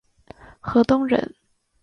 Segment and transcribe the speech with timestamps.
[0.61, 1.35] 河东人。